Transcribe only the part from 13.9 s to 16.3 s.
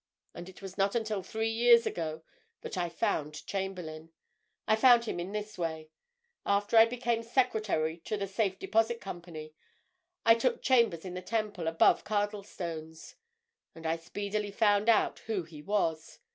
speedily found out who he was.